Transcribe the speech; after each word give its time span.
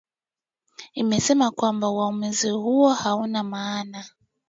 imesema 0.93 1.51
kwamba 1.51 1.89
uamuzi 1.89 2.49
huo 2.49 2.89
hauna 2.93 3.43
maana 3.43 4.05